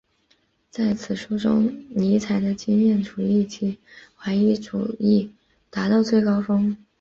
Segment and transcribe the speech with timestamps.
[0.71, 3.77] 在此书中尼采的经验主义及
[4.15, 5.31] 怀疑主义
[5.69, 6.75] 达到最高峰。